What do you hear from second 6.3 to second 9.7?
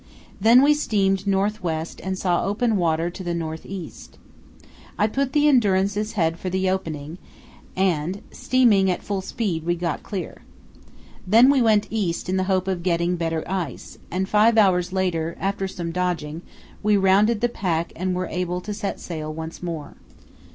for the opening, and, steaming at full speed,